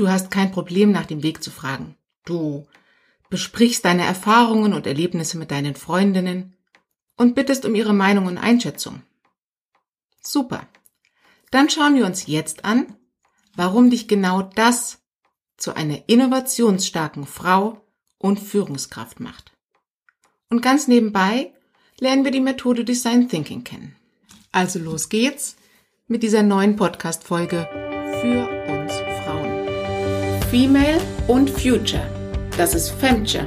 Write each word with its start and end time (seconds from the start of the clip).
Du 0.00 0.08
hast 0.08 0.30
kein 0.30 0.50
Problem, 0.50 0.92
nach 0.92 1.04
dem 1.04 1.22
Weg 1.22 1.42
zu 1.42 1.50
fragen. 1.50 1.94
Du 2.24 2.66
besprichst 3.28 3.84
deine 3.84 4.02
Erfahrungen 4.02 4.72
und 4.72 4.86
Erlebnisse 4.86 5.36
mit 5.36 5.50
deinen 5.50 5.74
Freundinnen 5.74 6.56
und 7.18 7.34
bittest 7.34 7.66
um 7.66 7.74
ihre 7.74 7.92
Meinung 7.92 8.24
und 8.24 8.38
Einschätzung. 8.38 9.02
Super. 10.22 10.66
Dann 11.50 11.68
schauen 11.68 11.96
wir 11.96 12.06
uns 12.06 12.26
jetzt 12.26 12.64
an, 12.64 12.96
warum 13.54 13.90
dich 13.90 14.08
genau 14.08 14.40
das 14.40 15.02
zu 15.58 15.76
einer 15.76 16.08
innovationsstarken 16.08 17.26
Frau 17.26 17.84
und 18.16 18.40
Führungskraft 18.40 19.20
macht. 19.20 19.52
Und 20.48 20.62
ganz 20.62 20.88
nebenbei 20.88 21.52
lernen 21.98 22.24
wir 22.24 22.30
die 22.30 22.40
Methode 22.40 22.86
Design 22.86 23.28
Thinking 23.28 23.64
kennen. 23.64 23.94
Also 24.50 24.78
los 24.78 25.10
geht's 25.10 25.56
mit 26.06 26.22
dieser 26.22 26.42
neuen 26.42 26.76
Podcast-Folge 26.76 27.68
für 28.22 28.48
uns. 28.48 29.09
Female 30.50 31.00
und 31.28 31.48
Future. 31.48 32.04
Das 32.56 32.74
ist 32.74 32.90
Femture. 32.90 33.46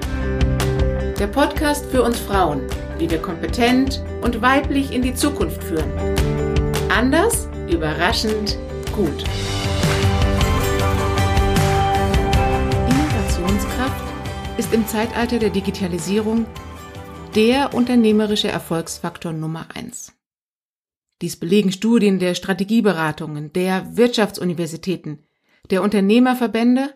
Der 1.19 1.27
Podcast 1.27 1.85
für 1.87 2.01
uns 2.01 2.17
Frauen, 2.17 2.61
wie 2.97 3.09
wir 3.09 3.21
kompetent 3.21 4.01
und 4.21 4.41
weiblich 4.41 4.93
in 4.93 5.01
die 5.01 5.13
Zukunft 5.13 5.61
führen. 5.61 5.91
Anders, 6.89 7.49
überraschend, 7.69 8.57
gut. 8.95 9.25
Innovationskraft 12.87 14.05
ist 14.57 14.73
im 14.73 14.87
Zeitalter 14.87 15.39
der 15.39 15.49
Digitalisierung 15.49 16.45
der 17.35 17.73
unternehmerische 17.73 18.47
Erfolgsfaktor 18.47 19.33
Nummer 19.33 19.67
eins. 19.73 20.13
Dies 21.21 21.35
belegen 21.35 21.73
Studien 21.73 22.19
der 22.19 22.33
Strategieberatungen, 22.33 23.51
der 23.51 23.97
Wirtschaftsuniversitäten, 23.97 25.19
der 25.69 25.81
Unternehmerverbände 25.81 26.93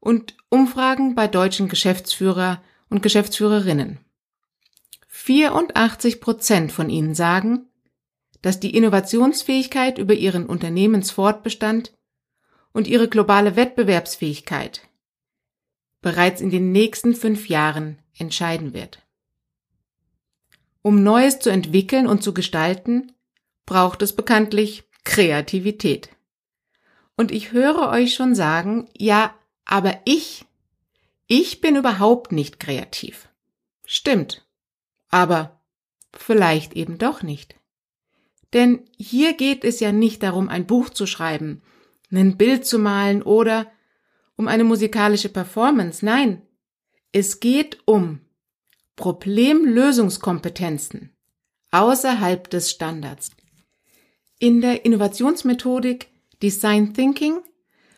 und 0.00 0.36
Umfragen 0.48 1.14
bei 1.14 1.28
deutschen 1.28 1.68
Geschäftsführer 1.68 2.62
und 2.88 3.02
Geschäftsführerinnen. 3.02 3.98
84 5.08 6.20
Prozent 6.20 6.72
von 6.72 6.90
ihnen 6.90 7.14
sagen, 7.14 7.68
dass 8.42 8.58
die 8.58 8.74
Innovationsfähigkeit 8.76 9.98
über 9.98 10.14
ihren 10.14 10.46
Unternehmensfortbestand 10.46 11.92
und 12.72 12.88
ihre 12.88 13.08
globale 13.08 13.56
Wettbewerbsfähigkeit 13.56 14.82
bereits 16.00 16.40
in 16.40 16.50
den 16.50 16.72
nächsten 16.72 17.14
fünf 17.14 17.48
Jahren 17.48 17.98
entscheiden 18.18 18.74
wird. 18.74 19.00
Um 20.82 21.04
Neues 21.04 21.38
zu 21.38 21.48
entwickeln 21.48 22.08
und 22.08 22.24
zu 22.24 22.34
gestalten, 22.34 23.12
braucht 23.64 24.02
es 24.02 24.14
bekanntlich 24.14 24.82
Kreativität. 25.04 26.10
Und 27.16 27.30
ich 27.30 27.52
höre 27.52 27.90
euch 27.90 28.14
schon 28.14 28.34
sagen, 28.34 28.88
ja, 28.96 29.34
aber 29.64 30.00
ich, 30.04 30.44
ich 31.26 31.60
bin 31.60 31.76
überhaupt 31.76 32.32
nicht 32.32 32.58
kreativ. 32.58 33.28
Stimmt. 33.84 34.46
Aber 35.08 35.60
vielleicht 36.14 36.74
eben 36.74 36.98
doch 36.98 37.22
nicht. 37.22 37.54
Denn 38.52 38.80
hier 38.98 39.32
geht 39.34 39.64
es 39.64 39.80
ja 39.80 39.92
nicht 39.92 40.22
darum, 40.22 40.48
ein 40.48 40.66
Buch 40.66 40.90
zu 40.90 41.06
schreiben, 41.06 41.62
ein 42.10 42.36
Bild 42.36 42.66
zu 42.66 42.78
malen 42.78 43.22
oder 43.22 43.72
um 44.36 44.46
eine 44.48 44.64
musikalische 44.64 45.30
Performance. 45.30 46.04
Nein, 46.04 46.42
es 47.12 47.40
geht 47.40 47.78
um 47.86 48.20
Problemlösungskompetenzen 48.96 51.16
außerhalb 51.70 52.50
des 52.50 52.70
Standards. 52.70 53.30
In 54.38 54.60
der 54.60 54.84
Innovationsmethodik 54.84 56.11
Design 56.42 56.94
Thinking 56.94 57.38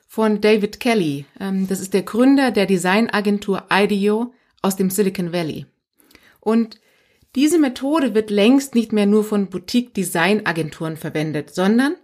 von 0.06 0.40
David 0.40 0.78
Kelly, 0.80 1.26
ähm, 1.40 1.66
das 1.66 1.80
ist 1.80 1.94
der 1.94 2.02
Gründer 2.02 2.50
der 2.50 2.66
Designagentur 2.66 3.66
IDEO 3.70 4.32
aus 4.62 4.76
dem 4.76 4.90
Silicon 4.90 5.32
Valley. 5.32 5.66
Und 6.40 6.80
diese 7.34 7.58
Methode 7.58 8.14
wird 8.14 8.30
längst 8.30 8.74
nicht 8.74 8.92
mehr 8.92 9.06
nur 9.06 9.24
von 9.24 9.48
Boutique-Design-Agenturen 9.48 10.96
verwendet, 10.96 11.54
sondern 11.54 11.96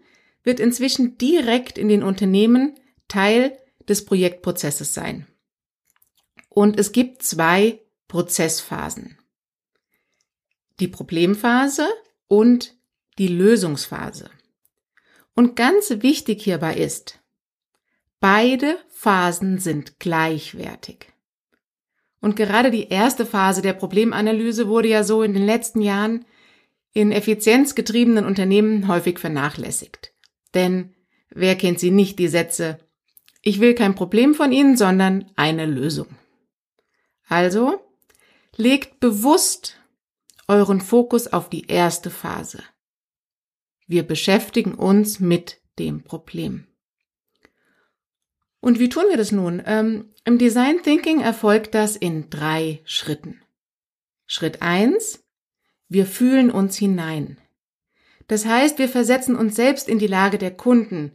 wird 0.43 0.59
inzwischen 0.59 1.19
direkt 1.19 1.79
in 1.79 1.89
den 1.89 2.03
Unternehmen 2.03 2.75
Teil 3.07 3.57
des 3.89 4.05
Projektprozesses 4.05 4.95
sein. 4.95 5.27
Und 6.49 6.79
es 6.81 6.93
gibt 6.93 7.23
zwei 7.23 7.81
Prozessphasen. 8.09 9.19
Die 10.81 10.89
Problemphase 10.89 11.87
und 12.27 12.75
die 13.19 13.29
Lösungsphase. 13.29 14.31
Und 15.41 15.57
ganz 15.57 15.89
wichtig 15.89 16.43
hierbei 16.43 16.75
ist, 16.75 17.19
beide 18.21 18.77
Phasen 18.91 19.59
sind 19.59 19.99
gleichwertig. 19.99 21.15
Und 22.21 22.37
gerade 22.37 22.71
die 22.71 22.89
erste 22.91 23.25
Phase 23.25 23.63
der 23.63 23.73
Problemanalyse 23.73 24.69
wurde 24.69 24.89
ja 24.89 25.03
so 25.03 25.23
in 25.23 25.33
den 25.33 25.47
letzten 25.47 25.81
Jahren 25.81 26.27
in 26.93 27.11
effizienzgetriebenen 27.11 28.27
Unternehmen 28.27 28.87
häufig 28.87 29.19
vernachlässigt. 29.19 30.13
Denn 30.53 30.95
wer 31.31 31.57
kennt 31.57 31.81
sie 31.81 31.91
nicht, 31.91 32.19
die 32.19 32.29
Sätze, 32.29 32.79
ich 33.41 33.61
will 33.61 33.75
kein 33.75 33.95
Problem 33.95 34.35
von 34.35 34.53
Ihnen, 34.53 34.77
sondern 34.77 35.25
eine 35.37 35.65
Lösung. 35.65 36.09
Also, 37.29 37.81
legt 38.57 39.01
bewusst 39.01 39.79
euren 40.49 40.83
Fokus 40.83 41.29
auf 41.29 41.49
die 41.49 41.67
erste 41.67 42.11
Phase. 42.11 42.63
Wir 43.91 44.05
beschäftigen 44.05 44.75
uns 44.75 45.19
mit 45.19 45.59
dem 45.81 46.05
Problem. 46.05 46.69
Und 48.61 48.79
wie 48.79 48.89
tun 48.89 49.03
wir 49.09 49.17
das 49.17 49.33
nun? 49.33 49.61
Ähm, 49.67 50.11
Im 50.25 50.39
Design 50.39 50.81
Thinking 50.85 51.21
erfolgt 51.21 51.75
das 51.75 51.97
in 51.97 52.31
drei 52.31 52.83
Schritten. 52.85 53.43
Schritt 54.27 54.63
eins: 54.63 55.25
Wir 55.89 56.07
fühlen 56.07 56.53
uns 56.53 56.77
hinein. 56.77 57.39
Das 58.29 58.47
heißt, 58.47 58.79
wir 58.79 58.89
versetzen 58.89 59.35
uns 59.35 59.57
selbst 59.57 59.89
in 59.89 59.99
die 59.99 60.07
Lage 60.07 60.39
der 60.39 60.57
Kunden, 60.57 61.11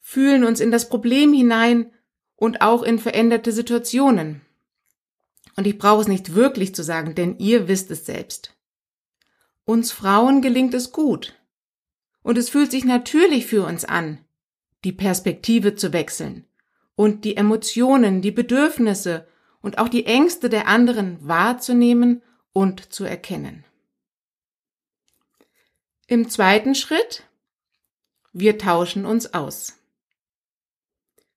fühlen 0.00 0.44
uns 0.44 0.58
in 0.58 0.70
das 0.70 0.88
Problem 0.88 1.34
hinein 1.34 1.92
und 2.34 2.62
auch 2.62 2.82
in 2.82 2.98
veränderte 2.98 3.52
Situationen. 3.52 4.40
Und 5.56 5.66
ich 5.66 5.76
brauche 5.76 6.00
es 6.00 6.08
nicht 6.08 6.34
wirklich 6.34 6.74
zu 6.74 6.82
sagen, 6.82 7.14
denn 7.14 7.36
ihr 7.36 7.68
wisst 7.68 7.90
es 7.90 8.06
selbst. 8.06 8.56
Uns 9.66 9.92
Frauen 9.92 10.40
gelingt 10.40 10.72
es 10.72 10.92
gut. 10.92 11.34
Und 12.32 12.38
es 12.38 12.48
fühlt 12.48 12.70
sich 12.70 12.86
natürlich 12.86 13.44
für 13.44 13.62
uns 13.66 13.84
an, 13.84 14.18
die 14.84 14.92
Perspektive 14.92 15.74
zu 15.74 15.92
wechseln 15.92 16.46
und 16.94 17.26
die 17.26 17.36
Emotionen, 17.36 18.22
die 18.22 18.30
Bedürfnisse 18.30 19.28
und 19.60 19.76
auch 19.76 19.90
die 19.90 20.06
Ängste 20.06 20.48
der 20.48 20.66
anderen 20.66 21.18
wahrzunehmen 21.28 22.22
und 22.54 22.90
zu 22.90 23.04
erkennen. 23.04 23.66
Im 26.06 26.30
zweiten 26.30 26.74
Schritt, 26.74 27.24
wir 28.32 28.56
tauschen 28.56 29.04
uns 29.04 29.34
aus. 29.34 29.74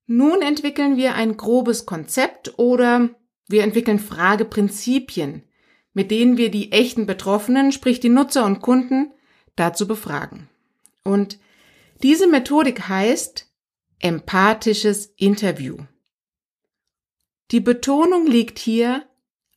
Nun 0.05 0.41
entwickeln 0.41 0.95
wir 0.95 1.15
ein 1.15 1.35
grobes 1.35 1.85
Konzept 1.85 2.57
oder 2.57 3.09
wir 3.49 3.63
entwickeln 3.63 3.99
Frageprinzipien, 3.99 5.43
mit 5.91 6.09
denen 6.09 6.37
wir 6.37 6.49
die 6.49 6.71
echten 6.71 7.05
Betroffenen, 7.05 7.73
sprich 7.73 7.99
die 7.99 8.07
Nutzer 8.07 8.45
und 8.45 8.61
Kunden, 8.61 9.11
dazu 9.57 9.89
befragen. 9.89 10.47
Und 11.05 11.39
diese 12.03 12.27
Methodik 12.27 12.89
heißt 12.89 13.47
empathisches 13.99 15.05
Interview. 15.15 15.77
Die 17.51 17.61
Betonung 17.61 18.25
liegt 18.27 18.59
hier 18.59 19.07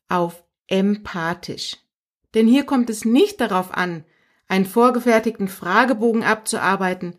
auf 0.08 0.44
empathisch. 0.68 1.78
Denn 2.34 2.46
hier 2.46 2.64
kommt 2.64 2.90
es 2.90 3.04
nicht 3.04 3.40
darauf 3.40 3.72
an, 3.72 4.04
einen 4.46 4.66
vorgefertigten 4.66 5.48
Fragebogen 5.48 6.22
abzuarbeiten, 6.22 7.16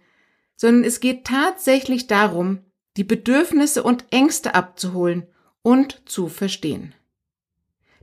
sondern 0.56 0.84
es 0.84 1.00
geht 1.00 1.26
tatsächlich 1.26 2.08
darum, 2.08 2.60
die 2.98 3.04
Bedürfnisse 3.04 3.82
und 3.82 4.06
Ängste 4.12 4.56
abzuholen 4.56 5.28
und 5.64 6.08
zu 6.08 6.28
verstehen. 6.28 6.94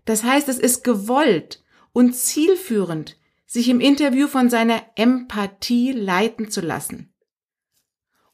Das 0.04 0.24
heißt, 0.24 0.48
es 0.48 0.58
ist 0.58 0.84
gewollt 0.84 1.64
und 1.92 2.14
zielführend, 2.14 3.16
sich 3.46 3.68
im 3.68 3.80
Interview 3.80 4.26
von 4.26 4.50
seiner 4.50 4.82
Empathie 4.96 5.92
leiten 5.92 6.50
zu 6.50 6.60
lassen. 6.60 7.14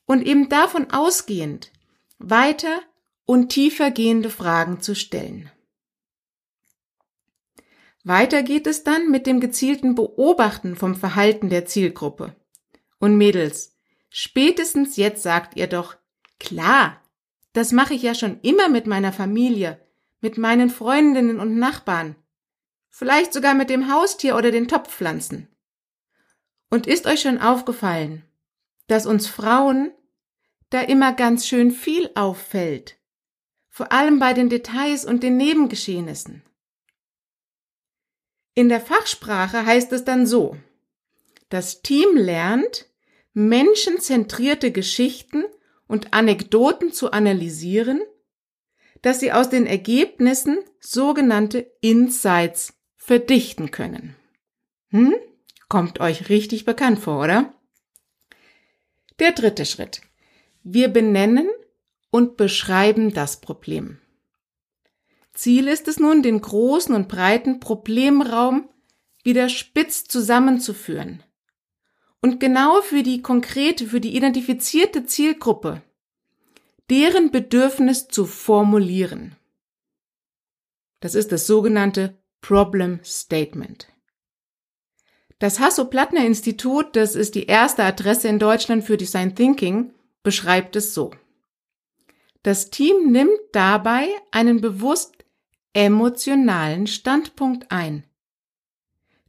Und 0.07 0.27
eben 0.27 0.49
davon 0.49 0.91
ausgehend 0.91 1.71
weiter 2.19 2.81
und 3.25 3.51
tiefer 3.51 3.91
gehende 3.91 4.31
Fragen 4.31 4.81
zu 4.81 4.95
stellen. 4.95 5.51
Weiter 8.05 8.43
geht 8.43 8.67
es 8.67 8.83
dann 8.83 9.11
mit 9.11 9.27
dem 9.27 9.39
gezielten 9.41 9.95
Beobachten 9.95 10.75
vom 10.75 10.97
Verhalten 10.97 11.51
der 11.51 11.67
Zielgruppe. 11.67 12.35
Und 12.99 13.17
Mädels, 13.17 13.77
spätestens 14.11 14.97
jetzt 14.97 15.23
sagt 15.23 15.57
ihr 15.57 15.69
doch, 15.69 15.97
klar, 16.41 17.01
das 17.53 17.71
mache 17.71 17.95
ich 17.95 18.03
ja 18.03 18.15
schon 18.15 18.41
immer 18.41 18.69
mit 18.69 18.87
meiner 18.87 19.13
Familie, 19.13 19.79
mit 20.21 20.37
meinen 20.37 20.71
Freundinnen 20.71 21.39
und 21.39 21.57
Nachbarn, 21.59 22.17
vielleicht 22.93 23.33
sogar 23.33 23.55
mit 23.55 23.71
dem 23.71 23.93
Haustier 23.93 24.37
oder 24.37 24.53
den 24.53 24.69
Topfpflanzen. 24.69 25.49
Und 26.71 26.87
ist 26.87 27.07
euch 27.07 27.23
schon 27.23 27.39
aufgefallen, 27.39 28.25
dass 28.87 29.07
uns 29.07 29.27
Frauen 29.27 29.93
da 30.71 30.81
immer 30.83 31.13
ganz 31.13 31.47
schön 31.47 31.71
viel 31.71 32.11
auffällt, 32.15 32.99
vor 33.69 33.93
allem 33.93 34.19
bei 34.19 34.33
den 34.33 34.49
Details 34.49 35.05
und 35.05 35.23
den 35.23 35.37
Nebengeschehnissen. 35.37 36.43
In 38.55 38.69
der 38.69 38.81
Fachsprache 38.81 39.65
heißt 39.67 39.93
es 39.93 40.05
dann 40.05 40.27
so, 40.27 40.57
das 41.49 41.83
Team 41.83 42.17
lernt, 42.17 42.87
menschenzentrierte 43.33 44.73
Geschichten 44.73 45.45
und 45.87 46.13
Anekdoten 46.13 46.93
zu 46.93 47.11
analysieren, 47.13 48.03
dass 49.01 49.21
sie 49.21 49.33
aus 49.33 49.49
den 49.49 49.67
Ergebnissen 49.67 50.59
sogenannte 50.81 51.71
Insights 51.81 52.82
verdichten 53.13 53.71
können. 53.71 54.17
Hm? 54.89 55.15
Kommt 55.69 56.01
euch 56.01 56.31
richtig 56.31 56.65
bekannt 56.65 56.99
vor, 56.99 57.23
oder? 57.23 57.53
Der 59.19 59.33
dritte 59.33 59.67
Schritt. 59.67 60.01
Wir 60.63 60.89
benennen 60.89 61.47
und 62.11 62.39
beschreiben 62.39 63.13
das 63.13 63.43
Problem. 63.43 63.99
Ziel 65.35 65.69
ist 65.69 65.89
es 65.89 66.01
nun, 66.01 66.23
den 66.23 66.41
großen 66.41 66.95
und 66.95 67.07
breiten 67.09 67.61
Problemraum 67.61 68.71
wieder 69.23 69.51
spitz 69.51 70.05
zusammenzuführen 70.05 71.23
und 72.23 72.41
genau 72.41 72.81
für 72.81 73.03
die 73.03 73.21
konkrete, 73.21 73.89
für 73.89 74.01
die 74.01 74.17
identifizierte 74.17 75.05
Zielgruppe, 75.05 75.83
deren 76.89 77.31
Bedürfnis 77.31 78.09
zu 78.09 78.25
formulieren. 78.25 79.37
Das 81.01 81.15
ist 81.15 81.31
das 81.31 81.47
sogenannte 81.47 82.22
Problem 82.43 83.01
Statement. 83.05 83.89
Das 85.39 85.61
Hasso-Plattner-Institut, 85.61 86.95
das 86.97 87.15
ist 87.15 87.35
die 87.37 87.47
erste 87.47 87.85
Adresse 87.85 88.29
in 88.29 88.39
Deutschland 88.39 88.85
für 88.85 88.97
Design 88.97 89.35
Thinking, 89.35 89.95
beschreibt 90.23 90.77
es 90.77 90.93
so. 90.93 91.13
Das 92.43 92.71
Team 92.71 93.13
nimmt 93.13 93.39
dabei 93.53 94.09
einen 94.33 94.61
bewusst 94.61 95.25
emotionalen 95.73 96.89
Standpunkt 96.89 97.71
ein, 97.71 98.05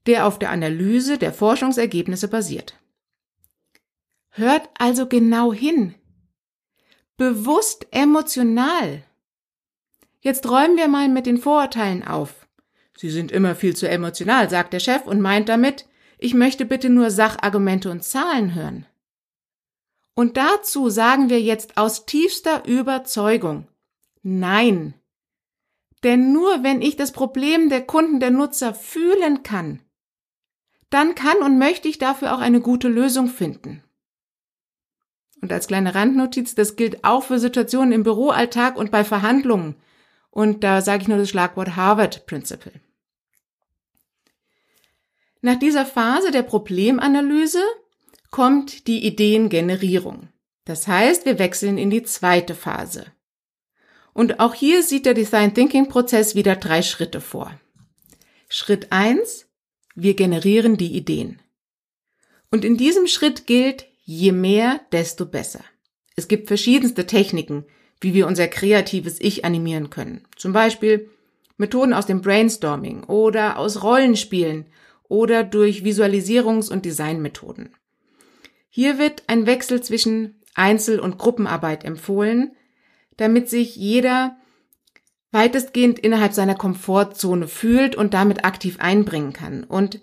der 0.07 0.25
auf 0.25 0.39
der 0.39 0.50
Analyse 0.50 1.19
der 1.19 1.33
Forschungsergebnisse 1.33 2.27
basiert. 2.27 2.80
Hört 4.31 4.68
also 4.80 5.07
genau 5.07 5.54
hin. 5.54 5.94
Bewusst 7.18 7.86
emotional. 7.92 9.04
Jetzt 10.19 10.50
räumen 10.50 10.77
wir 10.77 10.88
mal 10.88 11.10
mit 11.10 11.27
den 11.27 11.38
Vorurteilen 11.38 12.04
auf. 12.04 12.43
Sie 12.98 13.10
sind 13.10 13.31
immer 13.31 13.56
viel 13.56 13.75
zu 13.75 13.90
emotional, 13.90 14.50
sagt 14.50 14.74
der 14.74 14.80
Chef 14.80 15.06
und 15.06 15.22
meint 15.22 15.50
damit, 15.50 15.88
ich 16.18 16.34
möchte 16.34 16.66
bitte 16.66 16.90
nur 16.90 17.12
Sachargumente 17.12 17.90
und 17.90 18.04
Zahlen 18.04 18.56
hören. 18.56 18.86
Und 20.16 20.38
dazu 20.38 20.90
sagen 20.90 21.30
wir 21.30 21.42
jetzt 21.42 21.78
aus 21.78 22.06
tiefster 22.06 22.66
Überzeugung 22.66 23.68
Nein. 24.22 24.94
Denn 26.04 26.31
nur 26.31 26.63
wenn 26.63 26.81
ich 26.81 26.95
das 26.95 27.12
Problem 27.12 27.69
der 27.69 27.81
Kunden, 27.86 28.19
der 28.19 28.31
Nutzer 28.31 28.74
fühlen 28.74 29.44
kann, 29.44 29.81
dann 30.89 31.16
kann 31.16 31.38
und 31.38 31.57
möchte 31.57 31.88
ich 31.88 31.98
dafür 31.98 32.34
auch 32.36 32.39
eine 32.39 32.62
gute 32.62 32.88
Lösung 32.88 33.28
finden. 33.28 33.84
Und 35.42 35.51
als 35.51 35.68
kleine 35.68 35.94
Randnotiz, 35.94 36.56
das 36.56 36.78
gilt 36.78 37.04
auch 37.04 37.24
für 37.24 37.39
Situationen 37.39 37.92
im 37.92 38.04
Büroalltag 38.04 38.78
und 38.78 38.92
bei 38.92 39.04
Verhandlungen. 39.04 39.75
Und 40.34 40.64
da 40.64 40.82
sage 40.82 41.04
ich 41.04 41.08
nur 41.08 41.20
das 41.20 41.30
Schlagwort 41.30 41.76
Harvard 41.76 42.26
Principle. 42.26 42.74
Nach 45.42 45.60
dieser 45.60 45.86
Phase 45.86 46.32
der 46.32 46.42
Problemanalyse 46.42 47.62
kommt 48.32 48.88
die 48.88 49.06
Ideengenerierung. 49.06 50.30
Das 50.66 50.88
heißt, 50.88 51.28
wir 51.28 51.38
wechseln 51.38 51.78
in 51.78 51.92
die 51.92 52.02
zweite 52.02 52.56
Phase. 52.56 53.06
Und 54.14 54.40
auch 54.40 54.56
hier 54.56 54.82
sieht 54.82 55.06
der 55.06 55.14
Design 55.14 55.54
Thinking 55.54 55.88
Prozess 55.88 56.34
wieder 56.34 56.56
drei 56.56 56.82
Schritte 56.82 57.22
vor. 57.22 57.54
Schritt 58.50 58.92
eins: 58.92 59.46
Wir 59.94 60.16
generieren 60.16 60.78
die 60.78 60.96
Ideen. 60.96 61.44
Und 62.50 62.66
in 62.66 62.76
diesem 62.76 63.06
Schritt 63.06 63.46
gilt, 63.46 63.86
Je 64.04 64.32
mehr, 64.32 64.82
desto 64.92 65.28
besser. 65.28 65.64
Es 66.16 66.28
gibt 66.28 66.48
verschiedenste 66.48 67.06
Techniken, 67.06 67.66
wie 68.04 68.14
wir 68.14 68.28
unser 68.28 68.48
kreatives 68.48 69.20
Ich 69.20 69.46
animieren 69.46 69.90
können. 69.90 70.24
Zum 70.36 70.54
Beispiel 70.54 71.10
Methoden 71.58 71.94
aus 71.94 72.06
dem 72.06 72.22
Brainstorming 72.22 73.06
oder 73.06 73.58
aus 73.58 73.84
Rollenspielen 73.84 74.66
oder 75.08 75.44
durch 75.44 75.84
Visualisierungs- 75.84 76.72
und 76.72 76.86
Designmethoden. 76.86 77.74
Hier 78.70 78.98
wird 78.98 79.24
ein 79.28 79.46
Wechsel 79.46 79.82
zwischen 79.82 80.42
Einzel- 80.56 81.00
und 81.00 81.18
Gruppenarbeit 81.18 81.84
empfohlen, 81.86 82.52
damit 83.18 83.50
sich 83.50 83.76
jeder 83.76 84.36
weitestgehend 85.32 86.00
innerhalb 86.00 86.34
seiner 86.34 86.56
Komfortzone 86.56 87.48
fühlt 87.48 87.96
und 87.96 88.14
damit 88.14 88.46
aktiv 88.46 88.78
einbringen 88.80 89.34
kann. 89.34 89.64
Und 89.64 90.02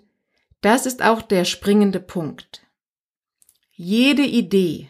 das 0.61 0.85
ist 0.85 1.03
auch 1.03 1.21
der 1.21 1.45
springende 1.45 1.99
Punkt. 1.99 2.65
Jede 3.71 4.23
Idee, 4.23 4.89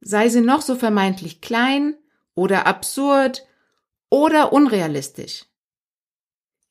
sei 0.00 0.28
sie 0.28 0.40
noch 0.40 0.62
so 0.62 0.76
vermeintlich 0.76 1.40
klein 1.40 1.94
oder 2.36 2.68
absurd 2.68 3.44
oder 4.08 4.52
unrealistisch, 4.52 5.46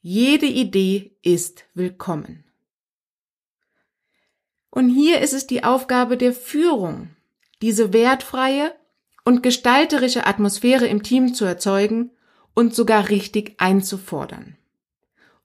jede 0.02 0.46
Idee 0.46 1.18
ist 1.22 1.66
willkommen. 1.74 2.46
Und 4.70 4.90
hier 4.90 5.20
ist 5.20 5.34
es 5.34 5.48
die 5.48 5.64
Aufgabe 5.64 6.16
der 6.16 6.32
Führung, 6.34 7.10
diese 7.62 7.92
wertfreie 7.92 8.74
und 9.24 9.42
gestalterische 9.42 10.28
Atmosphäre 10.28 10.86
im 10.86 11.02
Team 11.02 11.34
zu 11.34 11.44
erzeugen 11.44 12.12
und 12.54 12.76
sogar 12.76 13.10
richtig 13.10 13.56
einzufordern. 13.58 14.58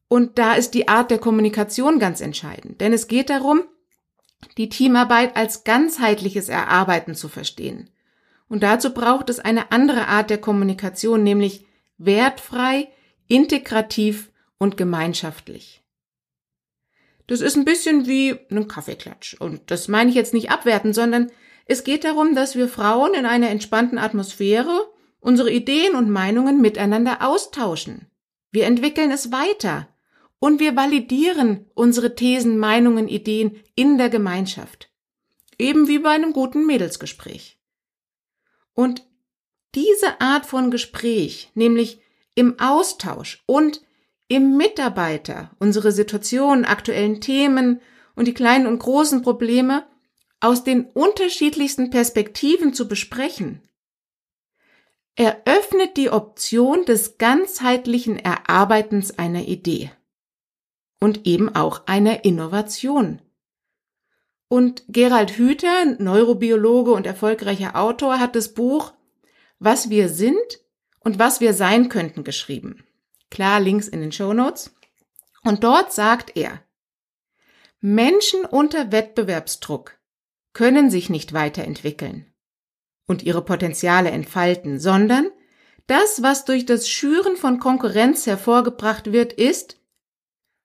Und 0.08 0.38
da 0.38 0.55
ist 0.55 0.75
die 0.75 0.88
Art 0.88 1.11
der 1.11 1.19
Kommunikation 1.19 1.99
ganz 1.99 2.20
entscheidend, 2.20 2.81
denn 2.81 2.93
es 2.93 3.08
geht 3.08 3.31
darum, 3.31 3.62
die 4.58 4.69
Teamarbeit 4.69 5.37
als 5.37 5.64
ganzheitliches 5.64 6.49
Erarbeiten 6.49 7.14
zu 7.14 7.28
verstehen. 7.28 7.88
Und 8.50 8.64
dazu 8.64 8.93
braucht 8.93 9.31
es 9.31 9.38
eine 9.38 9.70
andere 9.70 10.08
Art 10.08 10.29
der 10.29 10.38
Kommunikation, 10.38 11.23
nämlich 11.23 11.67
wertfrei, 11.99 12.88
integrativ 13.29 14.31
und 14.58 14.76
gemeinschaftlich. 14.76 15.82
Das 17.29 17.41
ist 17.41 17.56
ein 17.56 17.64
bisschen 17.64 18.08
wie 18.08 18.37
ein 18.50 18.67
Kaffeeklatsch. 18.67 19.35
Und 19.35 19.70
das 19.70 19.87
meine 19.87 20.11
ich 20.11 20.17
jetzt 20.17 20.35
nicht 20.35 20.50
abwerten, 20.50 20.93
sondern 20.93 21.31
es 21.64 21.85
geht 21.85 22.02
darum, 22.02 22.35
dass 22.35 22.56
wir 22.56 22.67
Frauen 22.67 23.14
in 23.14 23.25
einer 23.25 23.50
entspannten 23.50 23.99
Atmosphäre 23.99 24.91
unsere 25.20 25.52
Ideen 25.52 25.94
und 25.94 26.11
Meinungen 26.11 26.61
miteinander 26.61 27.19
austauschen. 27.25 28.07
Wir 28.50 28.64
entwickeln 28.64 29.12
es 29.12 29.30
weiter 29.30 29.87
und 30.40 30.59
wir 30.59 30.75
validieren 30.75 31.66
unsere 31.75 32.16
Thesen, 32.16 32.59
Meinungen, 32.59 33.07
Ideen 33.07 33.61
in 33.76 33.97
der 33.97 34.11
Gemeinschaft. 34.11 34.90
Eben 35.57 35.87
wie 35.87 36.00
bei 36.00 36.11
einem 36.11 36.33
guten 36.33 36.66
Mädelsgespräch. 36.66 37.60
Und 38.75 39.07
diese 39.75 40.21
Art 40.21 40.47
von 40.47 40.71
Gespräch, 40.71 41.50
nämlich 41.55 42.00
im 42.35 42.59
Austausch 42.59 43.43
und 43.47 43.83
im 44.29 44.57
Mitarbeiter 44.57 45.50
unsere 45.59 45.93
Situation, 45.93 46.65
aktuellen 46.65 47.21
Themen 47.21 47.81
und 48.15 48.27
die 48.27 48.35
kleinen 48.35 48.67
und 48.67 48.79
großen 48.79 49.23
Probleme 49.23 49.85
aus 50.41 50.65
den 50.65 50.87
unterschiedlichsten 50.87 51.91
Perspektiven 51.91 52.73
zu 52.73 52.89
besprechen, 52.89 53.62
eröffnet 55.17 55.97
die 55.97 56.11
Option 56.11 56.85
des 56.85 57.19
ganzheitlichen 57.19 58.19
Erarbeitens 58.19 59.19
einer 59.19 59.43
Idee 59.43 59.91
und 61.00 61.27
eben 61.27 61.55
auch 61.55 61.87
einer 61.87 62.25
Innovation. 62.25 63.21
Und 64.52 64.83
Gerald 64.88 65.38
Hüther, 65.38 65.85
Neurobiologe 66.00 66.90
und 66.90 67.07
erfolgreicher 67.07 67.76
Autor, 67.76 68.19
hat 68.19 68.35
das 68.35 68.52
Buch 68.52 68.92
Was 69.61 69.90
wir 69.90 70.09
sind 70.09 70.59
und 70.99 71.21
was 71.21 71.40
wir 71.40 71.54
sein 71.54 71.88
könnten 71.88 72.25
geschrieben. 72.25 72.85
Klar, 73.30 73.61
Links 73.61 73.87
in 73.87 74.00
den 74.00 74.11
Show 74.11 74.33
Notes. 74.33 74.75
Und 75.45 75.62
dort 75.62 75.92
sagt 75.92 76.37
er, 76.37 76.64
Menschen 77.78 78.45
unter 78.45 78.90
Wettbewerbsdruck 78.90 80.00
können 80.52 80.90
sich 80.90 81.11
nicht 81.11 81.33
weiterentwickeln 81.33 82.26
und 83.07 83.23
ihre 83.23 83.45
Potenziale 83.45 84.11
entfalten, 84.11 84.80
sondern 84.80 85.30
das, 85.87 86.25
was 86.25 86.45
durch 86.45 86.66
das 86.66 86.88
Schüren 86.88 87.37
von 87.37 87.61
Konkurrenz 87.61 88.26
hervorgebracht 88.26 89.12
wird, 89.12 89.33
ist, 89.33 89.80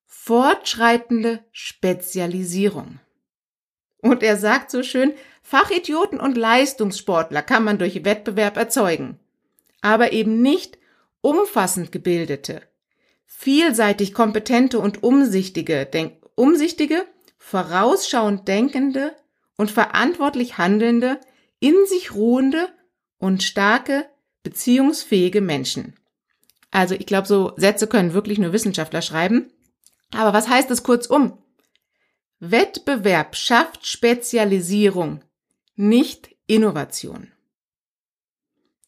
fortschreitende 0.08 1.46
Spezialisierung. 1.52 3.00
Und 4.06 4.22
er 4.22 4.38
sagt 4.38 4.70
so 4.70 4.84
schön, 4.84 5.14
Fachidioten 5.42 6.20
und 6.20 6.38
Leistungssportler 6.38 7.42
kann 7.42 7.64
man 7.64 7.80
durch 7.80 8.06
Wettbewerb 8.06 8.56
erzeugen, 8.56 9.18
aber 9.82 10.14
eben 10.14 10.44
nicht 10.44 10.78
umfassend 11.22 11.92
gebildete, 11.92 12.62
vielseitig 13.26 14.14
kompetente 14.14 14.78
und 14.78 15.02
umsichtige, 15.02 15.88
denk, 15.88 16.24
umsichtige, 16.36 17.04
vorausschauend 17.40 18.48
denkende 18.48 19.16
und 19.58 19.72
verantwortlich 19.72 20.60
handelnde, 20.60 21.20
in 21.60 21.74
sich 21.88 22.14
ruhende 22.14 22.68
und 23.18 23.42
starke, 23.42 24.06
beziehungsfähige 24.44 25.42
Menschen. 25.42 25.96
Also 26.70 26.94
ich 26.94 27.08
glaube, 27.08 27.28
so 27.28 27.54
Sätze 27.58 27.88
können 27.88 28.14
wirklich 28.14 28.38
nur 28.38 28.54
Wissenschaftler 28.54 29.02
schreiben. 29.02 29.52
Aber 30.14 30.32
was 30.32 30.48
heißt 30.48 30.70
es 30.70 30.84
kurzum? 30.84 31.40
Wettbewerb 32.52 33.36
schafft 33.36 33.86
Spezialisierung, 33.86 35.24
nicht 35.76 36.36
Innovation. 36.48 37.32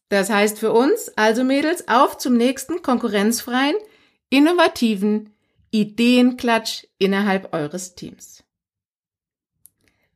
Das 0.10 0.30
heißt 0.30 0.60
für 0.60 0.72
uns, 0.72 1.12
also 1.18 1.44
Mädels, 1.44 1.88
auf 1.88 2.18
zum 2.18 2.38
nächsten 2.38 2.82
konkurrenzfreien, 2.82 3.76
innovativen 4.30 5.34
Ideenklatsch 5.72 6.86
innerhalb 6.98 7.54
eures 7.54 7.96
Teams. 7.96 8.44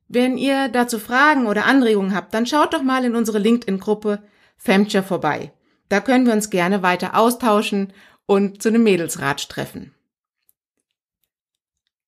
Wenn 0.07 0.38
ihr 0.38 0.67
dazu 0.69 1.00
Fragen 1.00 1.48
oder 1.48 1.65
Anregungen 1.65 2.13
habt, 2.13 2.33
dann 2.33 2.45
schaut 2.45 2.74
doch 2.74 2.83
mal 2.83 3.05
in 3.05 3.15
unsere 3.15 3.39
LinkedIn-Gruppe 3.39 4.24
Femture 4.57 5.03
vorbei. 5.03 5.53
Da 5.89 6.00
können 6.00 6.25
wir 6.25 6.33
uns 6.33 6.50
gerne 6.50 6.83
weiter 6.83 7.17
austauschen 7.17 7.93
und 8.25 8.62
zu 8.62 8.69
einem 8.69 8.83
Mädelsratsch 8.83 9.48
treffen. 9.48 9.93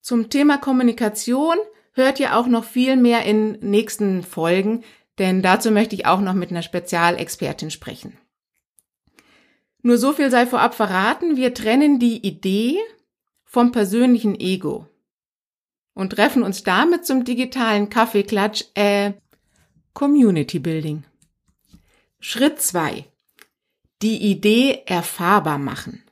Zum 0.03 0.29
Thema 0.29 0.57
Kommunikation 0.57 1.55
hört 1.93 2.19
ihr 2.19 2.37
auch 2.37 2.47
noch 2.47 2.65
viel 2.65 2.97
mehr 2.97 3.23
in 3.23 3.53
nächsten 3.61 4.21
Folgen, 4.21 4.83
denn 5.17 5.41
dazu 5.41 5.71
möchte 5.71 5.95
ich 5.95 6.05
auch 6.05 6.19
noch 6.19 6.33
mit 6.33 6.51
einer 6.51 6.61
Spezialexpertin 6.61 7.71
sprechen. 7.71 8.17
Nur 9.81 9.97
so 9.97 10.11
viel 10.11 10.29
sei 10.29 10.45
vorab 10.45 10.75
verraten, 10.75 11.37
wir 11.37 11.53
trennen 11.53 11.99
die 11.99 12.17
Idee 12.17 12.79
vom 13.45 13.71
persönlichen 13.71 14.37
Ego 14.37 14.87
und 15.93 16.09
treffen 16.11 16.43
uns 16.43 16.63
damit 16.63 17.05
zum 17.05 17.23
digitalen 17.23 17.89
Kaffeeklatsch 17.89 18.65
äh, 18.73 19.13
Community 19.93 20.59
Building. 20.59 21.05
Schritt 22.19 22.61
zwei: 22.61 23.05
Die 24.01 24.17
Idee 24.17 24.83
erfahrbar 24.85 25.59
machen. 25.59 26.02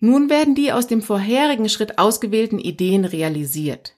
Nun 0.00 0.30
werden 0.30 0.54
die 0.54 0.72
aus 0.72 0.86
dem 0.86 1.02
vorherigen 1.02 1.68
Schritt 1.68 1.98
ausgewählten 1.98 2.58
Ideen 2.58 3.04
realisiert. 3.04 3.96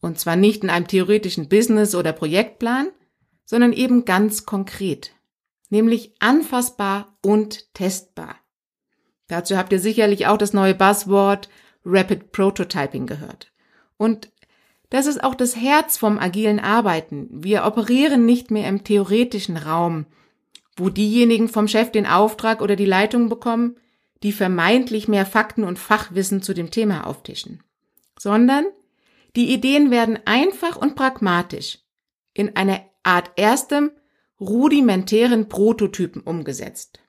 Und 0.00 0.18
zwar 0.18 0.36
nicht 0.36 0.64
in 0.64 0.70
einem 0.70 0.88
theoretischen 0.88 1.48
Business- 1.48 1.94
oder 1.94 2.12
Projektplan, 2.12 2.88
sondern 3.44 3.72
eben 3.72 4.04
ganz 4.04 4.44
konkret, 4.44 5.12
nämlich 5.70 6.12
anfassbar 6.18 7.16
und 7.22 7.72
testbar. 7.74 8.36
Dazu 9.28 9.56
habt 9.56 9.72
ihr 9.72 9.80
sicherlich 9.80 10.26
auch 10.26 10.36
das 10.36 10.52
neue 10.52 10.74
Buzzword 10.74 11.48
Rapid 11.84 12.32
Prototyping 12.32 13.06
gehört. 13.06 13.52
Und 13.96 14.30
das 14.90 15.06
ist 15.06 15.22
auch 15.22 15.34
das 15.34 15.56
Herz 15.56 15.96
vom 15.96 16.18
agilen 16.18 16.60
Arbeiten. 16.60 17.28
Wir 17.30 17.64
operieren 17.64 18.26
nicht 18.26 18.50
mehr 18.50 18.68
im 18.68 18.84
theoretischen 18.84 19.56
Raum, 19.56 20.06
wo 20.76 20.88
diejenigen 20.88 21.48
vom 21.48 21.68
Chef 21.68 21.90
den 21.90 22.06
Auftrag 22.06 22.60
oder 22.60 22.76
die 22.76 22.84
Leitung 22.84 23.28
bekommen, 23.28 23.76
die 24.24 24.32
vermeintlich 24.32 25.06
mehr 25.06 25.26
Fakten 25.26 25.62
und 25.64 25.78
Fachwissen 25.78 26.42
zu 26.42 26.54
dem 26.54 26.70
Thema 26.70 27.06
auftischen, 27.06 27.62
sondern 28.18 28.64
die 29.36 29.52
Ideen 29.52 29.90
werden 29.90 30.18
einfach 30.24 30.76
und 30.76 30.96
pragmatisch 30.96 31.78
in 32.32 32.56
einer 32.56 32.80
Art 33.02 33.32
erstem 33.36 33.90
rudimentären 34.40 35.48
Prototypen 35.48 36.22
umgesetzt. 36.22 37.00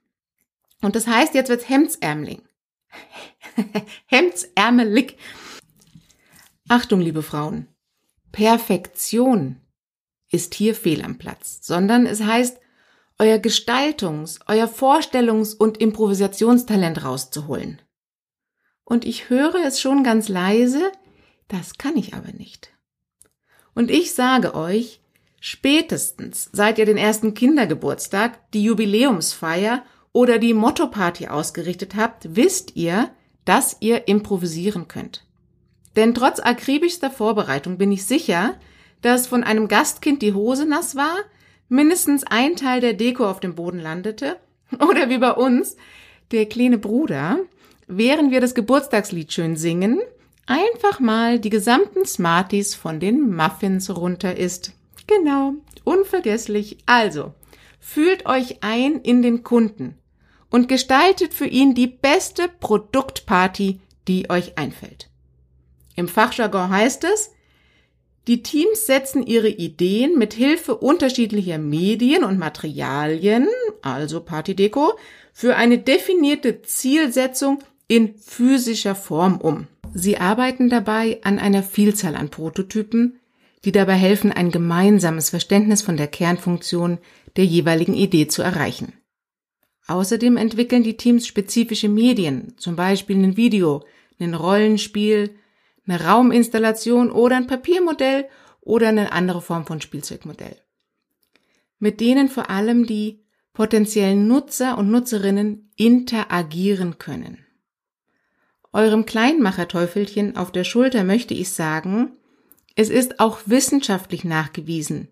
Und 0.82 0.96
das 0.96 1.08
heißt, 1.08 1.34
jetzt 1.34 1.50
wird's 1.50 1.70
Hemdsärmling. 1.70 2.42
Hemdsärmelig. 4.08 5.18
Achtung, 6.68 7.00
liebe 7.00 7.24
Frauen. 7.24 7.68
Perfektion 8.34 9.62
ist 10.30 10.54
hier 10.54 10.76
fehl 10.76 11.02
am 11.02 11.18
Platz, 11.18 11.60
sondern 11.62 12.06
es 12.06 12.22
heißt, 12.22 12.60
euer 13.18 13.38
Gestaltungs-, 13.38 14.40
euer 14.48 14.68
Vorstellungs- 14.68 15.56
und 15.56 15.78
Improvisationstalent 15.78 17.04
rauszuholen. 17.04 17.82
Und 18.84 19.06
ich 19.06 19.30
höre 19.30 19.56
es 19.66 19.80
schon 19.80 20.04
ganz 20.04 20.30
leise, 20.30 20.92
das 21.48 21.78
kann 21.78 21.98
ich 21.98 22.14
aber 22.14 22.32
nicht. 22.34 22.72
Und 23.74 23.92
ich 23.92 24.14
sage 24.14 24.56
euch, 24.56 25.02
spätestens 25.40 26.50
seit 26.52 26.78
ihr 26.78 26.86
den 26.86 26.98
ersten 26.98 27.34
Kindergeburtstag, 27.34 28.52
die 28.52 28.64
Jubiläumsfeier 28.64 29.84
oder 30.14 30.40
die 30.40 30.54
Motto-Party 30.54 31.28
ausgerichtet 31.28 31.96
habt, 31.96 32.36
wisst 32.36 32.76
ihr, 32.76 33.12
dass 33.44 33.78
ihr 33.80 34.08
improvisieren 34.08 34.88
könnt. 34.88 35.26
Denn 35.96 36.14
trotz 36.14 36.40
akribischster 36.40 37.12
Vorbereitung 37.12 37.78
bin 37.78 37.92
ich 37.92 38.06
sicher, 38.06 38.56
dass 39.02 39.28
von 39.28 39.44
einem 39.44 39.68
Gastkind 39.68 40.22
die 40.22 40.34
Hose 40.34 40.66
nass 40.66 40.96
war, 40.96 41.16
mindestens 41.70 42.24
ein 42.24 42.56
Teil 42.56 42.82
der 42.82 42.94
Deko 42.94 43.30
auf 43.30 43.40
dem 43.40 43.56
Boden 43.56 43.80
landete 43.80 44.38
oder 44.80 45.10
wie 45.10 45.18
bei 45.18 45.32
uns 45.32 45.76
der 46.32 46.46
kleine 46.48 46.78
Bruder, 46.78 47.40
während 47.88 48.32
wir 48.32 48.42
das 48.42 48.56
Geburtstagslied 48.56 49.32
schön 49.32 49.56
singen, 49.56 50.00
einfach 50.46 51.00
mal 51.00 51.40
die 51.40 51.50
gesamten 51.50 52.06
Smarties 52.06 52.76
von 52.76 53.00
den 53.00 53.36
Muffins 53.36 53.96
runter 53.96 54.36
isst. 54.36 54.74
Genau, 55.08 55.54
unvergesslich. 55.84 56.78
Also, 56.86 57.34
fühlt 57.80 58.26
euch 58.26 58.64
ein 58.64 59.02
in 59.02 59.22
den 59.22 59.44
Kunden 59.44 59.96
und 60.50 60.68
gestaltet 60.68 61.34
für 61.34 61.48
ihn 61.48 61.76
die 61.76 61.88
beste 61.88 62.48
Produktparty, 62.48 63.80
die 64.08 64.30
euch 64.30 64.58
einfällt. 64.58 65.10
Im 65.96 66.08
Fachjargon 66.08 66.70
heißt 66.70 67.04
es, 67.04 67.32
die 68.28 68.42
Teams 68.42 68.86
setzen 68.86 69.26
ihre 69.26 69.50
Ideen 69.50 70.18
mit 70.18 70.34
Hilfe 70.34 70.76
unterschiedlicher 70.76 71.60
Medien 71.60 72.24
und 72.24 72.40
Materialien, 72.40 73.48
also 73.82 74.22
Partydeko, 74.22 74.94
für 75.32 75.56
eine 75.56 75.78
definierte 75.78 76.62
Zielsetzung 76.64 77.60
in 77.88 78.16
physischer 78.18 78.96
Form 78.96 79.38
um. 79.38 79.68
Sie 79.94 80.18
arbeiten 80.18 80.70
dabei 80.70 81.20
an 81.24 81.40
einer 81.40 81.62
Vielzahl 81.62 82.16
an 82.16 82.30
Prototypen, 82.30 83.20
die 83.64 83.72
dabei 83.72 83.94
helfen, 83.94 84.32
ein 84.32 84.52
gemeinsames 84.52 85.30
Verständnis 85.30 85.82
von 85.82 85.98
der 85.98 86.08
Kernfunktion 86.08 86.98
der 87.36 87.46
jeweiligen 87.46 87.94
Idee 87.94 88.28
zu 88.28 88.42
erreichen. 88.42 88.94
Außerdem 89.88 90.38
entwickeln 90.38 90.84
die 90.84 90.98
Teams 90.98 91.28
spezifische 91.28 91.90
Medien, 91.90 92.56
zum 92.58 92.76
Beispiel 92.76 93.18
ein 93.18 93.38
Video, 93.38 93.84
ein 94.20 94.34
Rollenspiel, 94.34 95.36
eine 95.88 96.04
Rauminstallation 96.04 97.12
oder 97.12 97.38
ein 97.38 97.48
Papiermodell 97.48 98.28
oder 98.62 98.90
eine 98.90 99.12
andere 99.12 99.42
Form 99.42 99.66
von 99.66 99.82
Spielzeugmodell. 99.82 100.58
Mit 101.80 102.00
denen 102.00 102.30
vor 102.30 102.50
allem 102.50 102.86
die 102.86 103.24
potenziellen 103.54 104.28
Nutzer 104.28 104.78
und 104.78 104.90
Nutzerinnen 104.92 105.72
interagieren 105.76 106.98
können. 106.98 107.46
Eurem 108.74 109.06
Kleinmacherteufelchen 109.06 110.36
auf 110.36 110.52
der 110.52 110.66
Schulter 110.66 111.04
möchte 111.04 111.34
ich 111.34 111.54
sagen, 111.54 112.18
es 112.76 112.90
ist 112.90 113.22
auch 113.22 113.40
wissenschaftlich 113.46 114.26
nachgewiesen, 114.26 115.08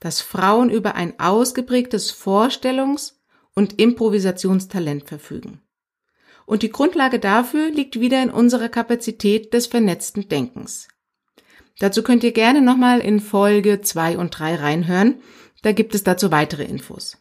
dass 0.00 0.20
Frauen 0.20 0.68
über 0.68 0.96
ein 0.96 1.20
ausgeprägtes 1.20 2.12
Vorstellungs- 2.12 3.14
und 3.54 3.80
Improvisationstalent 3.80 5.06
verfügen. 5.06 5.60
Und 6.46 6.62
die 6.62 6.70
Grundlage 6.70 7.18
dafür 7.18 7.70
liegt 7.70 8.00
wieder 8.00 8.22
in 8.22 8.30
unserer 8.30 8.68
Kapazität 8.68 9.54
des 9.54 9.66
vernetzten 9.66 10.28
Denkens. 10.28 10.88
Dazu 11.78 12.02
könnt 12.02 12.22
ihr 12.22 12.32
gerne 12.32 12.60
nochmal 12.60 13.00
in 13.00 13.20
Folge 13.20 13.80
2 13.80 14.18
und 14.18 14.30
3 14.30 14.56
reinhören, 14.56 15.22
da 15.62 15.72
gibt 15.72 15.94
es 15.94 16.04
dazu 16.04 16.30
weitere 16.30 16.64
Infos. 16.64 17.18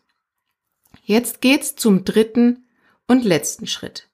Jetzt 1.03 1.41
geht's 1.41 1.75
zum 1.75 2.03
dritten 2.03 2.67
und 3.07 3.23
letzten 3.23 3.67
Schritt. 3.67 4.09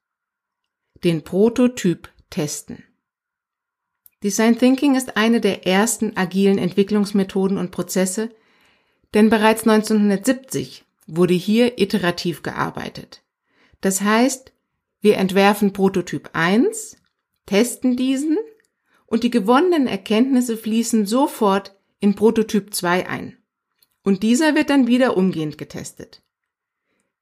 Den 1.02 1.22
Prototyp 1.22 2.08
testen. 2.30 2.84
Design 4.22 4.58
Thinking 4.58 4.96
ist 4.96 5.16
eine 5.16 5.40
der 5.40 5.66
ersten 5.66 6.16
agilen 6.16 6.58
Entwicklungsmethoden 6.58 7.58
und 7.58 7.70
Prozesse, 7.70 8.30
denn 9.14 9.30
bereits 9.30 9.62
1970 9.62 10.84
wurde 11.06 11.34
hier 11.34 11.78
iterativ 11.78 12.42
gearbeitet. 12.42 13.22
Das 13.80 14.02
heißt, 14.02 14.52
wir 15.00 15.16
entwerfen 15.16 15.72
Prototyp 15.72 16.30
1, 16.32 16.96
testen 17.46 17.96
diesen 17.96 18.38
und 19.06 19.24
die 19.24 19.30
gewonnenen 19.30 19.86
Erkenntnisse 19.86 20.56
fließen 20.56 21.06
sofort 21.06 21.74
in 22.00 22.14
Prototyp 22.14 22.74
2 22.74 23.08
ein. 23.08 23.38
Und 24.02 24.22
dieser 24.22 24.54
wird 24.54 24.70
dann 24.70 24.86
wieder 24.86 25.16
umgehend 25.16 25.58
getestet. 25.58 26.22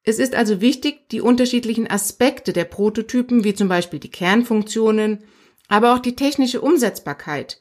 Es 0.02 0.18
ist 0.18 0.35
also 0.35 0.61
wichtig, 0.61 1.08
die 1.11 1.20
unterschiedlichen 1.20 1.90
Aspekte 1.90 2.52
der 2.52 2.64
Prototypen, 2.64 3.44
wie 3.44 3.54
zum 3.54 3.68
Beispiel 3.68 3.99
die 3.99 4.11
Kernfunktionen, 4.11 5.25
aber 5.68 5.94
auch 5.94 5.99
die 5.99 6.16
technische 6.16 6.61
Umsetzbarkeit 6.61 7.61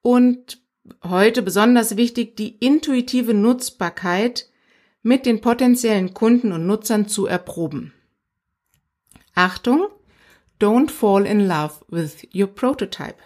und 0.00 0.62
heute 1.02 1.42
besonders 1.42 1.96
wichtig 1.96 2.36
die 2.36 2.56
intuitive 2.58 3.34
Nutzbarkeit 3.34 4.48
mit 5.02 5.26
den 5.26 5.40
potenziellen 5.40 6.14
Kunden 6.14 6.52
und 6.52 6.66
Nutzern 6.66 7.08
zu 7.08 7.26
erproben. 7.26 7.92
Achtung, 9.38 9.86
don't 10.60 10.90
fall 10.90 11.24
in 11.24 11.46
love 11.46 11.84
with 11.86 12.26
your 12.34 12.48
prototype. 12.48 13.18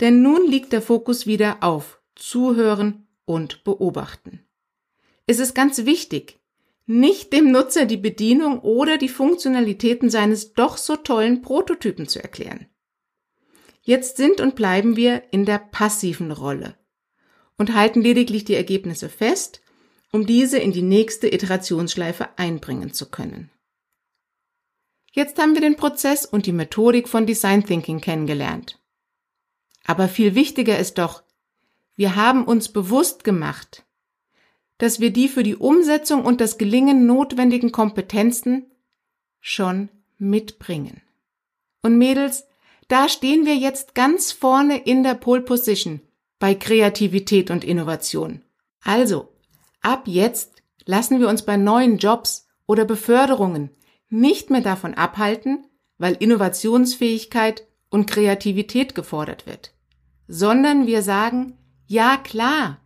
Denn 0.00 0.22
nun 0.22 0.50
liegt 0.50 0.72
der 0.72 0.80
Fokus 0.80 1.26
wieder 1.26 1.62
auf 1.62 2.00
Zuhören 2.14 3.06
und 3.26 3.62
Beobachten. 3.62 4.40
Es 5.26 5.38
ist 5.38 5.54
ganz 5.54 5.84
wichtig, 5.84 6.40
nicht 6.86 7.34
dem 7.34 7.52
Nutzer 7.52 7.84
die 7.84 7.98
Bedienung 7.98 8.60
oder 8.60 8.96
die 8.96 9.10
Funktionalitäten 9.10 10.08
seines 10.08 10.54
doch 10.54 10.78
so 10.78 10.96
tollen 10.96 11.42
Prototypen 11.42 12.08
zu 12.08 12.22
erklären. 12.22 12.66
Jetzt 13.82 14.16
sind 14.16 14.40
und 14.40 14.54
bleiben 14.54 14.96
wir 14.96 15.24
in 15.30 15.44
der 15.44 15.58
passiven 15.58 16.30
Rolle 16.30 16.74
und 17.58 17.74
halten 17.74 18.00
lediglich 18.00 18.46
die 18.46 18.54
Ergebnisse 18.54 19.10
fest, 19.10 19.60
um 20.10 20.24
diese 20.24 20.56
in 20.56 20.72
die 20.72 20.82
nächste 20.82 21.30
Iterationsschleife 21.30 22.38
einbringen 22.38 22.94
zu 22.94 23.10
können. 23.10 23.50
Jetzt 25.14 25.38
haben 25.40 25.54
wir 25.54 25.60
den 25.60 25.76
Prozess 25.76 26.26
und 26.26 26.44
die 26.44 26.52
Methodik 26.52 27.08
von 27.08 27.24
Design 27.24 27.64
Thinking 27.64 28.00
kennengelernt. 28.00 28.80
Aber 29.84 30.08
viel 30.08 30.34
wichtiger 30.34 30.76
ist 30.76 30.98
doch, 30.98 31.22
wir 31.94 32.16
haben 32.16 32.44
uns 32.44 32.68
bewusst 32.68 33.22
gemacht, 33.22 33.84
dass 34.78 34.98
wir 34.98 35.12
die 35.12 35.28
für 35.28 35.44
die 35.44 35.54
Umsetzung 35.54 36.24
und 36.24 36.40
das 36.40 36.58
Gelingen 36.58 37.06
notwendigen 37.06 37.70
Kompetenzen 37.70 38.66
schon 39.40 39.88
mitbringen. 40.18 41.00
Und 41.80 41.96
Mädels, 41.96 42.48
da 42.88 43.08
stehen 43.08 43.46
wir 43.46 43.54
jetzt 43.54 43.94
ganz 43.94 44.32
vorne 44.32 44.78
in 44.78 45.04
der 45.04 45.14
Pole 45.14 45.42
Position 45.42 46.00
bei 46.40 46.56
Kreativität 46.56 47.52
und 47.52 47.62
Innovation. 47.62 48.42
Also, 48.82 49.28
ab 49.80 50.08
jetzt 50.08 50.60
lassen 50.86 51.20
wir 51.20 51.28
uns 51.28 51.42
bei 51.42 51.56
neuen 51.56 51.98
Jobs 51.98 52.48
oder 52.66 52.84
Beförderungen 52.84 53.70
nicht 54.14 54.48
mehr 54.48 54.60
davon 54.60 54.94
abhalten, 54.94 55.66
weil 55.98 56.14
Innovationsfähigkeit 56.14 57.66
und 57.90 58.08
Kreativität 58.08 58.94
gefordert 58.94 59.46
wird, 59.46 59.74
sondern 60.28 60.86
wir 60.86 61.02
sagen, 61.02 61.58
ja 61.86 62.16
klar, 62.16 62.80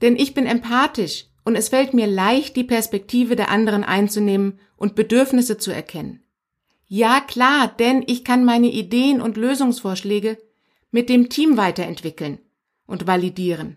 denn 0.00 0.16
ich 0.16 0.34
bin 0.34 0.46
empathisch 0.46 1.26
und 1.44 1.56
es 1.56 1.68
fällt 1.68 1.94
mir 1.94 2.06
leicht, 2.06 2.56
die 2.56 2.64
Perspektive 2.64 3.36
der 3.36 3.50
anderen 3.50 3.82
einzunehmen 3.84 4.60
und 4.76 4.94
Bedürfnisse 4.94 5.58
zu 5.58 5.72
erkennen. 5.72 6.22
Ja 6.86 7.20
klar, 7.20 7.68
denn 7.78 8.04
ich 8.06 8.24
kann 8.24 8.44
meine 8.44 8.68
Ideen 8.68 9.20
und 9.20 9.36
Lösungsvorschläge 9.36 10.38
mit 10.90 11.08
dem 11.08 11.28
Team 11.28 11.56
weiterentwickeln 11.56 12.38
und 12.86 13.06
validieren. 13.06 13.76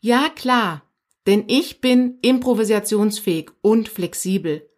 Ja 0.00 0.28
klar, 0.34 0.82
denn 1.26 1.44
ich 1.48 1.80
bin 1.80 2.18
improvisationsfähig 2.22 3.50
und 3.60 3.88
flexibel 3.88 4.68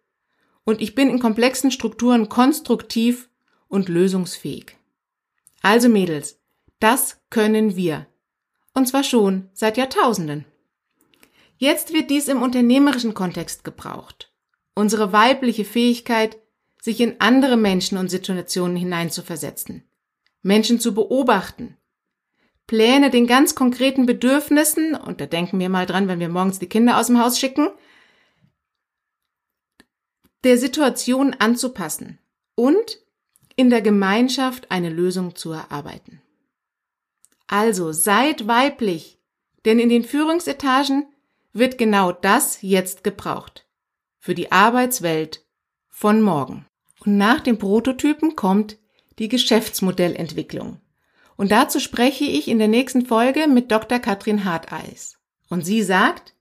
und 0.65 0.81
ich 0.81 0.95
bin 0.95 1.09
in 1.09 1.19
komplexen 1.19 1.71
Strukturen 1.71 2.27
konstruktiv 2.27 3.29
und 3.67 3.87
lösungsfähig. 3.87 4.75
Also 5.61 5.87
Mädels, 5.87 6.39
das 6.79 7.21
können 7.29 7.75
wir. 7.75 8.07
Und 8.73 8.87
zwar 8.87 9.03
schon 9.03 9.49
seit 9.53 9.77
Jahrtausenden. 9.77 10.45
Jetzt 11.57 11.93
wird 11.93 12.09
dies 12.09 12.27
im 12.27 12.41
unternehmerischen 12.41 13.13
Kontext 13.13 13.63
gebraucht. 13.63 14.33
Unsere 14.73 15.13
weibliche 15.13 15.63
Fähigkeit, 15.63 16.37
sich 16.81 16.99
in 16.99 17.15
andere 17.19 17.55
Menschen 17.55 17.97
und 17.97 18.09
Situationen 18.09 18.75
hineinzuversetzen. 18.75 19.83
Menschen 20.41 20.79
zu 20.79 20.93
beobachten. 20.93 21.77
Pläne 22.67 23.09
den 23.09 23.25
ganz 23.25 23.55
konkreten 23.55 24.05
Bedürfnissen, 24.05 24.95
und 24.95 25.21
da 25.21 25.27
denken 25.27 25.59
wir 25.59 25.69
mal 25.69 25.85
dran, 25.85 26.07
wenn 26.07 26.19
wir 26.19 26.29
morgens 26.29 26.59
die 26.59 26.67
Kinder 26.67 26.99
aus 26.99 27.07
dem 27.07 27.19
Haus 27.19 27.39
schicken, 27.39 27.69
der 30.45 30.59
Situation 30.59 31.33
anzupassen 31.33 32.19
und 32.53 32.99
in 33.55 33.71
der 33.71 33.81
Gemeinschaft 33.81 34.69
eine 34.69 34.89
Lösung 34.89 35.35
zu 35.35 35.51
erarbeiten. 35.51 36.21
Also 37.47 37.91
seid 37.91 38.47
weiblich, 38.47 39.19
denn 39.65 39.79
in 39.79 39.89
den 39.89 40.03
Führungsetagen 40.03 41.07
wird 41.51 41.79
genau 41.79 42.11
das 42.11 42.61
jetzt 42.61 43.03
gebraucht. 43.03 43.65
Für 44.19 44.35
die 44.35 44.51
Arbeitswelt 44.51 45.43
von 45.89 46.21
morgen. 46.21 46.67
Und 47.03 47.17
nach 47.17 47.39
dem 47.39 47.57
Prototypen 47.57 48.35
kommt 48.35 48.77
die 49.17 49.29
Geschäftsmodellentwicklung. 49.29 50.79
Und 51.37 51.51
dazu 51.51 51.79
spreche 51.79 52.25
ich 52.25 52.47
in 52.47 52.59
der 52.59 52.67
nächsten 52.67 53.05
Folge 53.07 53.47
mit 53.47 53.71
Dr. 53.71 53.97
Katrin 53.97 54.45
Harteis. 54.45 55.17
Und 55.49 55.65
sie 55.65 55.81
sagt, 55.81 56.35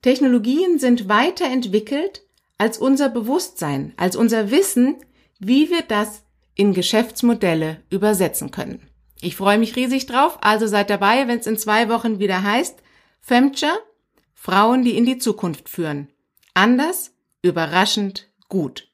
Technologien 0.00 0.78
sind 0.78 1.08
weiterentwickelt 1.08 2.23
als 2.58 2.78
unser 2.78 3.08
Bewusstsein, 3.08 3.92
als 3.96 4.16
unser 4.16 4.50
Wissen, 4.50 4.96
wie 5.38 5.70
wir 5.70 5.82
das 5.82 6.22
in 6.54 6.72
Geschäftsmodelle 6.72 7.82
übersetzen 7.90 8.50
können. 8.50 8.88
Ich 9.20 9.36
freue 9.36 9.58
mich 9.58 9.76
riesig 9.76 10.06
drauf, 10.06 10.38
also 10.42 10.66
seid 10.66 10.90
dabei, 10.90 11.26
wenn 11.26 11.38
es 11.38 11.46
in 11.46 11.58
zwei 11.58 11.88
Wochen 11.88 12.18
wieder 12.18 12.42
heißt 12.42 12.82
Femture, 13.20 13.78
Frauen, 14.34 14.84
die 14.84 14.96
in 14.96 15.06
die 15.06 15.18
Zukunft 15.18 15.68
führen. 15.68 16.08
Anders, 16.52 17.12
überraschend, 17.42 18.30
gut. 18.48 18.88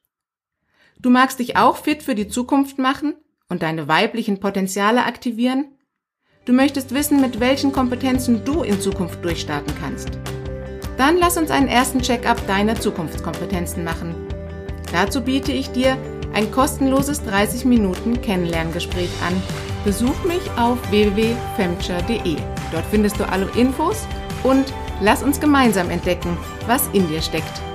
Du 0.99 1.09
magst 1.09 1.39
dich 1.39 1.57
auch 1.57 1.77
fit 1.77 2.01
für 2.03 2.15
die 2.15 2.29
Zukunft 2.29 2.77
machen 2.77 3.15
und 3.49 3.61
deine 3.61 3.87
weiblichen 3.87 4.39
Potenziale 4.39 5.05
aktivieren? 5.05 5.75
Du 6.45 6.53
möchtest 6.53 6.93
wissen, 6.93 7.19
mit 7.19 7.39
welchen 7.39 7.71
Kompetenzen 7.71 8.45
du 8.45 8.63
in 8.63 8.79
Zukunft 8.79 9.23
durchstarten 9.23 9.73
kannst. 9.79 10.09
Dann 11.01 11.17
lass 11.17 11.35
uns 11.35 11.49
einen 11.49 11.67
ersten 11.67 11.99
Check-up 12.03 12.45
deiner 12.45 12.79
Zukunftskompetenzen 12.79 13.83
machen. 13.83 14.13
Dazu 14.91 15.21
biete 15.21 15.51
ich 15.51 15.71
dir 15.71 15.97
ein 16.31 16.51
kostenloses 16.51 17.23
30 17.23 17.65
Minuten 17.65 18.21
Kennenlerngespräch 18.21 19.09
an. 19.27 19.33
Besuch 19.83 20.23
mich 20.25 20.43
auf 20.59 20.77
www.femture.de. 20.91 22.35
Dort 22.71 22.85
findest 22.91 23.19
du 23.19 23.27
alle 23.27 23.49
Infos 23.57 24.05
und 24.43 24.71
lass 25.01 25.23
uns 25.23 25.39
gemeinsam 25.39 25.89
entdecken, 25.89 26.37
was 26.67 26.87
in 26.93 27.09
dir 27.09 27.23
steckt. 27.23 27.70